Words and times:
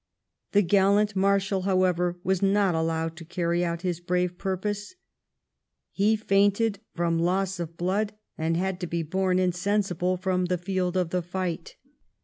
The 0.53 0.63
gallant 0.63 1.15
marshal, 1.15 1.61
however, 1.61 2.17
was 2.23 2.41
not 2.41 2.73
allowed 2.73 3.15
to 3.17 3.23
carry 3.23 3.63
out 3.63 3.83
his 3.83 3.99
brave 3.99 4.35
purpose. 4.35 4.95
He 5.91 6.15
fainted 6.15 6.79
from 6.95 7.19
loss 7.19 7.59
of 7.59 7.77
blood, 7.77 8.13
and 8.35 8.57
had 8.57 8.79
to 8.79 8.87
be 8.87 9.03
borne 9.03 9.37
insensible 9.37 10.17
from 10.17 10.45
the 10.45 10.57
field 10.57 10.97
of 10.97 11.11
fight. 11.27 11.75